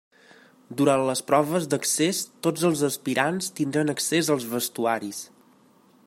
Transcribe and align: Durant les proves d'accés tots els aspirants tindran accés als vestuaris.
Durant 0.79 1.01
les 1.09 1.21
proves 1.31 1.67
d'accés 1.73 2.21
tots 2.47 2.65
els 2.71 2.81
aspirants 2.89 3.53
tindran 3.59 3.93
accés 3.95 4.31
als 4.37 4.51
vestuaris. 4.55 5.21